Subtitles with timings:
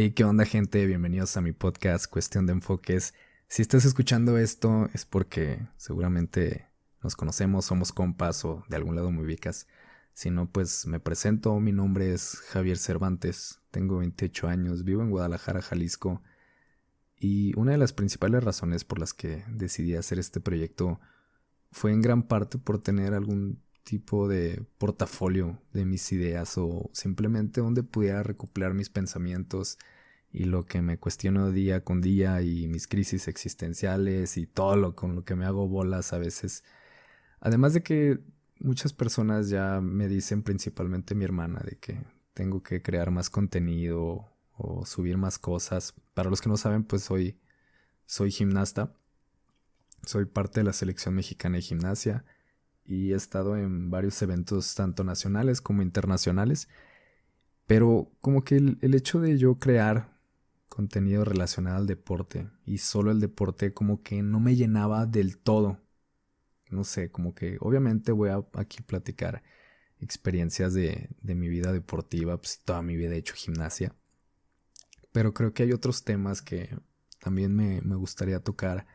[0.00, 0.86] Hey, ¿qué onda gente?
[0.86, 3.14] Bienvenidos a mi podcast Cuestión de Enfoques.
[3.48, 6.68] Si estás escuchando esto es porque seguramente
[7.02, 9.66] nos conocemos, somos compas o de algún lado me ubicas.
[10.12, 15.10] Si no, pues me presento, mi nombre es Javier Cervantes, tengo 28 años, vivo en
[15.10, 16.22] Guadalajara, Jalisco.
[17.16, 21.00] Y una de las principales razones por las que decidí hacer este proyecto
[21.72, 27.62] fue en gran parte por tener algún tipo de portafolio de mis ideas o simplemente
[27.62, 29.78] donde pudiera recopilar mis pensamientos
[30.30, 34.94] y lo que me cuestiono día con día y mis crisis existenciales y todo lo
[34.94, 36.64] con lo que me hago bolas a veces.
[37.40, 38.20] Además de que
[38.60, 44.28] muchas personas ya me dicen, principalmente mi hermana, de que tengo que crear más contenido
[44.52, 45.94] o subir más cosas.
[46.12, 47.38] Para los que no saben, pues soy,
[48.04, 48.92] soy gimnasta.
[50.04, 52.26] Soy parte de la selección mexicana de gimnasia
[52.88, 56.68] y he estado en varios eventos tanto nacionales como internacionales.
[57.66, 60.18] Pero como que el, hecho de yo crear
[60.70, 65.78] contenido relacionado al deporte y solo el deporte como que no me llenaba del todo.
[66.70, 69.42] No sé, como que obviamente voy a aquí platicar
[70.00, 73.94] experiencias de, de mi vida deportiva, pues toda mi vida he hecho gimnasia.
[75.12, 76.74] Pero creo que hay otros temas que
[77.20, 78.86] también me, me gustaría tocar.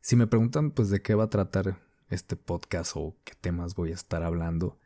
[0.00, 3.90] Si me preguntan pues de qué va a tratar este podcast o qué temas voy
[3.90, 4.78] a estar hablando.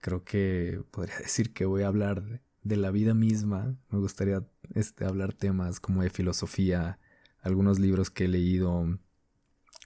[0.00, 3.76] Creo que podría decir que voy a hablar de la vida misma.
[3.90, 6.98] Me gustaría este, hablar temas como de filosofía,
[7.40, 8.98] algunos libros que he leído,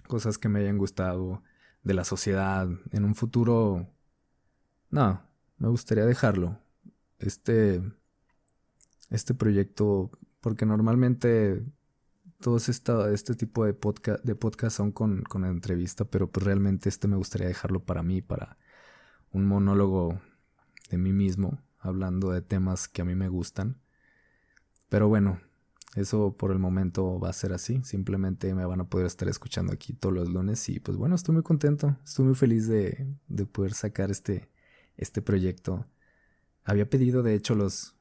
[0.07, 1.43] cosas que me hayan gustado,
[1.83, 2.69] de la sociedad.
[2.93, 3.89] En un futuro...
[4.91, 5.23] No,
[5.59, 6.59] me gustaría dejarlo.
[7.19, 7.83] Este...
[9.11, 11.65] Este proyecto, porque normalmente
[12.41, 17.49] todos este tipo de podcast, son con, con entrevista, pero pues realmente este me gustaría
[17.49, 18.59] dejarlo para mí, para
[19.33, 20.21] un monólogo
[20.91, 23.81] de mí mismo, hablando de temas que a mí me gustan.
[24.89, 25.41] Pero bueno,
[25.95, 27.81] eso por el momento va a ser así.
[27.85, 30.69] Simplemente me van a poder estar escuchando aquí todos los lunes.
[30.69, 31.97] Y pues bueno, estoy muy contento.
[32.05, 34.51] Estoy muy feliz de, de poder sacar este,
[34.97, 35.87] este proyecto.
[36.65, 37.95] Había pedido, de hecho, los,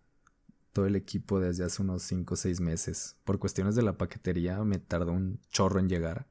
[0.74, 3.18] todo el equipo desde hace unos 5 o 6 meses.
[3.24, 6.28] Por cuestiones de la paquetería me tardó un chorro en llegar.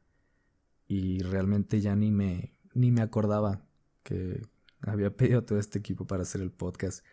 [0.87, 3.63] Y realmente ya ni me, ni me acordaba
[4.03, 4.43] que
[4.83, 7.05] había pedido todo este equipo para hacer el podcast.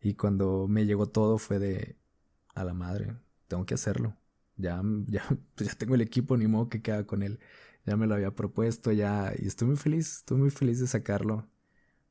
[0.00, 1.96] Y cuando me llegó todo fue de
[2.54, 3.16] a la madre,
[3.48, 4.16] tengo que hacerlo.
[4.56, 7.40] Ya, ya, pues ya tengo el equipo, ni modo que queda con él.
[7.86, 11.48] Ya me lo había propuesto, ya, y estoy muy feliz, estoy muy feliz de sacarlo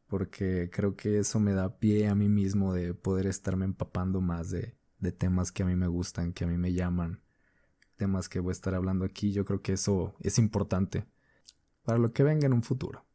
[0.08, 4.50] porque creo que eso me da pie a mí mismo de poder estarme empapando más
[4.52, 7.22] de, de temas que a mí me gustan, que a mí me llaman,
[7.96, 9.32] temas que voy a estar hablando aquí.
[9.32, 11.06] Yo creo que eso es importante
[11.84, 13.06] para lo que venga en un futuro.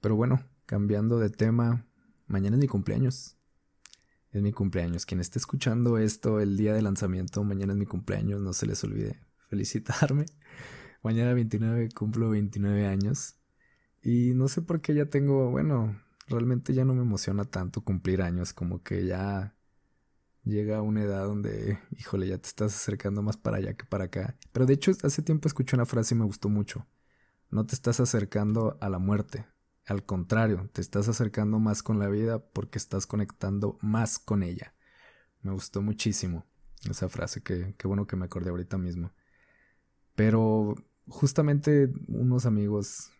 [0.00, 1.86] Pero bueno, cambiando de tema,
[2.26, 3.36] mañana es mi cumpleaños.
[4.30, 5.06] Es mi cumpleaños.
[5.06, 8.82] Quien esté escuchando esto el día de lanzamiento, mañana es mi cumpleaños, no se les
[8.84, 10.26] olvide felicitarme.
[11.02, 13.36] Mañana 29 cumplo 29 años.
[14.04, 15.98] Y no sé por qué ya tengo, bueno,
[16.28, 19.56] realmente ya no me emociona tanto cumplir años, como que ya
[20.44, 24.04] llega a una edad donde, híjole, ya te estás acercando más para allá que para
[24.04, 24.36] acá.
[24.52, 26.86] Pero de hecho, hace tiempo escuché una frase y me gustó mucho.
[27.48, 29.46] No te estás acercando a la muerte.
[29.86, 34.74] Al contrario, te estás acercando más con la vida porque estás conectando más con ella.
[35.40, 36.44] Me gustó muchísimo
[36.90, 39.12] esa frase, que, qué bueno que me acordé ahorita mismo.
[40.14, 40.74] Pero
[41.08, 43.10] justamente unos amigos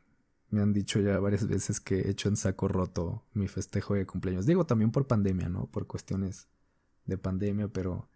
[0.51, 4.07] me han dicho ya varias veces que he hecho en saco roto mi festejo de
[4.07, 4.47] cumpleaños.
[4.47, 5.67] Digo también por pandemia, ¿no?
[5.67, 6.49] Por cuestiones
[7.07, 8.09] de pandemia, pero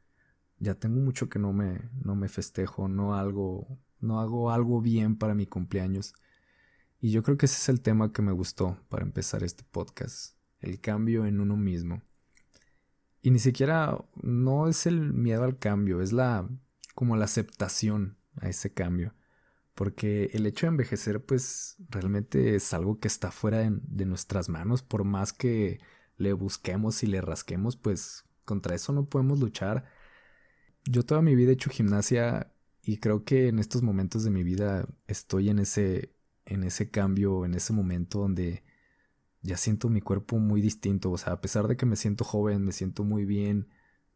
[0.59, 5.17] ya tengo mucho que no me, no me festejo, no algo, no hago algo bien
[5.17, 6.15] para mi cumpleaños.
[7.01, 10.37] Y yo creo que ese es el tema que me gustó para empezar este podcast,
[10.61, 12.03] el cambio en uno mismo.
[13.23, 16.49] Y ni siquiera no es el miedo al cambio, es la
[16.95, 19.15] como la aceptación a ese cambio.
[19.79, 24.83] Porque el hecho de envejecer, pues realmente es algo que está fuera de, nuestras manos.
[24.83, 25.79] Por más que
[26.17, 29.85] le busquemos y le rasquemos, pues contra eso no podemos luchar.
[30.85, 32.53] Yo toda mi vida he hecho gimnasia
[32.83, 36.13] y creo que en estos momentos de mi vida estoy en ese,
[36.45, 38.65] en ese cambio, en ese momento donde
[39.43, 41.13] ya siento mi cuerpo muy distinto.
[41.13, 43.69] O sea, a pesar de que me siento joven, me siento muy bien,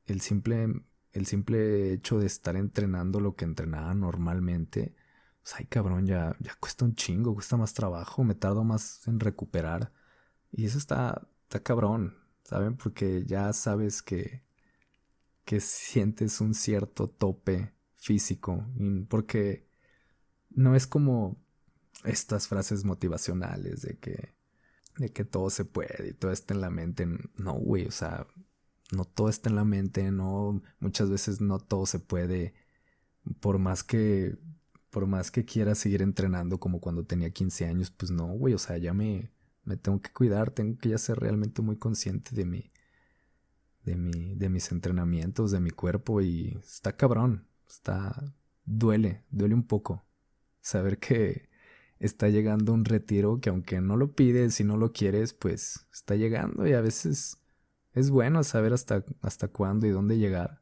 [0.07, 0.83] el simple,
[1.13, 4.97] el simple hecho de estar entrenando lo que entrenaba normalmente
[5.43, 9.21] pues, ay cabrón, ya, ya cuesta un chingo, cuesta más trabajo, me tardo más en
[9.21, 9.93] recuperar.
[10.53, 12.77] Y eso está, está cabrón, ¿saben?
[12.77, 14.43] Porque ya sabes que,
[15.45, 18.67] que sientes un cierto tope físico.
[19.09, 19.69] Porque
[20.51, 21.37] no es como
[22.05, 24.35] estas frases motivacionales de que,
[24.99, 27.07] de que todo se puede y todo está en la mente.
[27.37, 28.27] No, güey, o sea,
[28.93, 32.55] no todo está en la mente, no, muchas veces no todo se puede,
[33.41, 34.39] por más que,
[34.93, 38.59] por más que quiera seguir entrenando como cuando tenía 15 años, pues no, güey, o
[38.59, 39.33] sea, ya me,
[39.65, 42.71] me tengo que cuidar, tengo que ya ser realmente muy consciente de mi,
[43.85, 48.35] de mi, de mis entrenamientos, de mi cuerpo y está cabrón, está,
[48.67, 50.05] duele, duele un poco
[50.61, 51.49] saber que
[51.99, 56.17] está llegando un retiro que aunque no lo pides y no lo quieres, pues está
[56.17, 57.39] llegando y a veces
[57.95, 60.61] es bueno saber hasta, hasta cuándo y dónde llegar.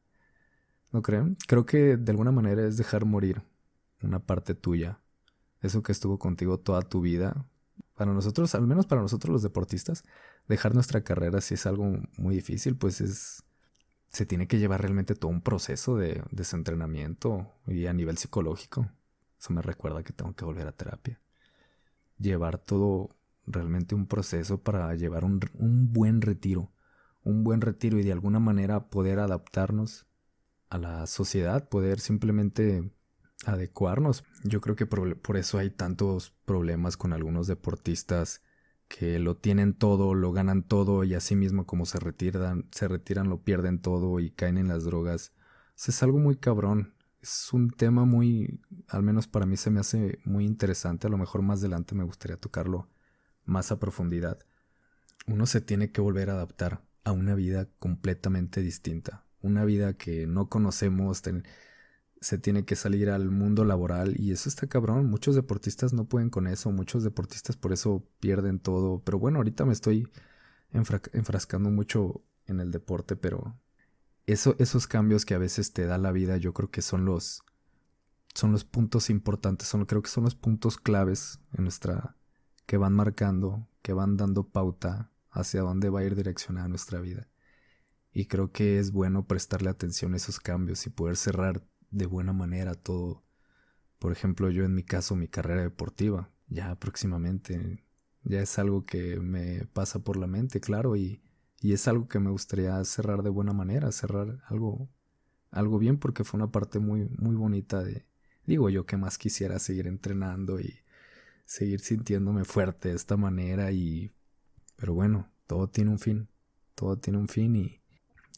[0.92, 1.36] ¿No creen?
[1.48, 3.49] Creo que de alguna manera es dejar morir
[4.02, 5.00] una parte tuya.
[5.60, 7.46] Eso que estuvo contigo toda tu vida.
[7.94, 10.04] Para nosotros, al menos para nosotros los deportistas,
[10.48, 13.44] dejar nuestra carrera si es algo muy difícil, pues es...
[14.08, 18.90] Se tiene que llevar realmente todo un proceso de desentrenamiento y a nivel psicológico.
[19.38, 21.20] Eso me recuerda que tengo que volver a terapia.
[22.18, 23.16] Llevar todo
[23.46, 26.72] realmente un proceso para llevar un, un buen retiro
[27.22, 30.06] un buen retiro y de alguna manera poder adaptarnos
[30.68, 32.92] a la sociedad, poder simplemente
[33.46, 34.24] adecuarnos.
[34.44, 38.42] Yo creo que por, eso hay tantos problemas con algunos deportistas
[38.88, 43.28] que lo tienen todo, lo ganan todo y así mismo como se retiran, se retiran
[43.28, 45.32] lo pierden todo y caen en las drogas.
[45.76, 46.94] es algo muy cabrón.
[47.22, 51.06] Es un tema muy, al menos para mí se me hace muy interesante.
[51.06, 52.88] A lo mejor más adelante me gustaría tocarlo
[53.44, 54.38] más a profundidad.
[55.26, 60.26] Uno se tiene que volver a adaptar a una vida completamente distinta, una vida que
[60.26, 61.22] no conocemos,
[62.20, 66.28] se tiene que salir al mundo laboral y eso está cabrón, muchos deportistas no pueden
[66.28, 70.06] con eso, muchos deportistas por eso pierden todo, pero bueno, ahorita me estoy
[70.72, 73.56] enfrascando mucho en el deporte, pero
[74.26, 77.42] eso, esos cambios que a veces te da la vida yo creo que son los
[78.34, 82.16] son los puntos importantes, son, creo que son los puntos claves en nuestra
[82.66, 87.28] que van marcando, que van dando pauta hacia dónde va a ir direccionada nuestra vida.
[88.12, 92.32] Y creo que es bueno prestarle atención a esos cambios y poder cerrar de buena
[92.32, 93.24] manera todo.
[93.98, 97.84] Por ejemplo, yo en mi caso, mi carrera deportiva, ya próximamente,
[98.22, 101.22] ya es algo que me pasa por la mente, claro, y,
[101.60, 104.88] y es algo que me gustaría cerrar de buena manera, cerrar algo,
[105.50, 108.06] algo bien, porque fue una parte muy, muy bonita de,
[108.46, 110.80] digo yo que más quisiera seguir entrenando y
[111.44, 114.10] seguir sintiéndome fuerte de esta manera y
[114.76, 116.28] pero bueno, todo tiene un fin,
[116.74, 117.82] todo tiene un fin y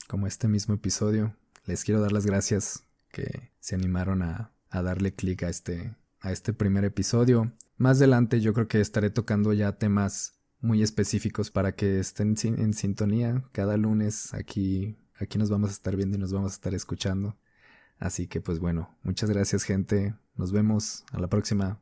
[0.08, 5.44] como este mismo episodio, les quiero dar las gracias que se animaron a, darle clic
[5.44, 7.52] a este, a este primer episodio.
[7.76, 12.72] Más adelante yo creo que estaré tocando ya temas muy específicos para que estén en
[12.72, 13.44] sintonía.
[13.52, 17.36] Cada lunes aquí, aquí nos vamos a estar viendo y nos vamos a estar escuchando.
[17.98, 20.14] Así que pues bueno, muchas gracias gente.
[20.36, 21.78] Nos vemos a la próxima.